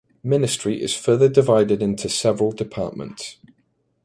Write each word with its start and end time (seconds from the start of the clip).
Ministry 0.23 0.81
is 0.81 0.95
further 0.97 1.29
divided 1.29 1.83
into 1.83 2.09
several 2.09 2.51
departments. 2.51 3.37